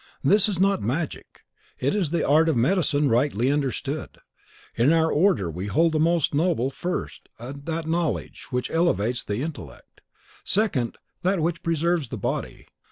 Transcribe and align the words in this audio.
This 0.23 0.49
is 0.49 0.59
not 0.59 0.81
magic; 0.81 1.41
it 1.77 1.93
is 1.93 2.09
the 2.09 2.27
art 2.27 2.49
of 2.49 2.57
medicine 2.57 3.07
rightly 3.07 3.51
understood. 3.51 4.17
In 4.73 4.91
our 4.91 5.11
order 5.11 5.47
we 5.47 5.67
hold 5.67 5.93
most 6.01 6.33
noble, 6.33 6.71
first, 6.71 7.29
that 7.37 7.85
knowledge 7.87 8.47
which 8.49 8.71
elevates 8.71 9.23
the 9.23 9.43
intellect; 9.43 10.01
secondly, 10.43 10.97
that 11.21 11.39
which 11.39 11.61
preserves 11.61 12.07
the 12.07 12.17
body. 12.17 12.65